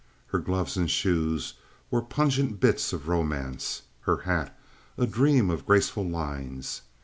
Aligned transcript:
Her 0.29 0.39
gloves 0.39 0.77
and 0.77 0.89
shoes 0.89 1.53
were 1.91 2.01
pungent 2.01 2.59
bits 2.59 2.91
of 2.91 3.07
romance, 3.07 3.83
her 3.99 4.17
hat 4.21 4.57
a 4.97 5.05
dream 5.05 5.51
of 5.51 5.67
graceful 5.67 6.03
lines. 6.09 6.81